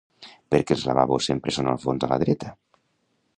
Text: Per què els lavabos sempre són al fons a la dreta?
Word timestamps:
Per 0.53 0.61
què 0.69 0.75
els 0.77 0.85
lavabos 0.89 1.27
sempre 1.31 1.53
són 1.59 1.69
al 1.75 1.79
fons 1.85 2.07
a 2.09 2.11
la 2.15 2.19
dreta? 2.25 2.55